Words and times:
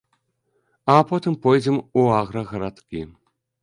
А 0.93 0.95
потым 1.11 1.37
пойдзем 1.45 1.77
у 1.81 2.01
аграгарадкі. 2.19 3.09